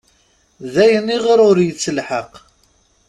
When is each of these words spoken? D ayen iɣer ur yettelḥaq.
D 0.73 0.75
ayen 0.83 1.07
iɣer 1.15 1.39
ur 1.49 1.57
yettelḥaq. 1.61 2.31